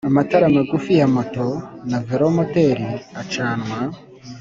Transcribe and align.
amatara 0.09 0.45
magufi 0.57 0.91
ya 0.99 1.07
moto 1.15 1.47
na 1.89 1.97
velomoteri 2.07 2.87
acanwa 3.21 3.77